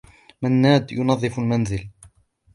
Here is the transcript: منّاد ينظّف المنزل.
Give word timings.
منّاد 0.41 0.91
ينظّف 0.91 1.39
المنزل. 1.39 1.89